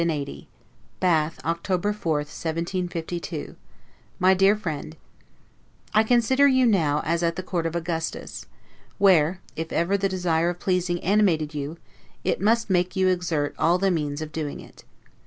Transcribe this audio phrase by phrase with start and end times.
[0.03, 0.47] LETTER CLXXX
[0.99, 3.55] BATH, October 4, 1752
[4.17, 4.97] MY DEAR FRIEND:
[5.93, 8.47] I consider you now as at the court of Augustus,
[8.97, 11.77] where, if ever the desire of pleasing animated you,
[12.23, 14.83] it must make you exert all the means of doing it.